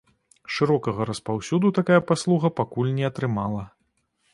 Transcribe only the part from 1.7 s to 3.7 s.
такая паслуга пакуль не атрымала.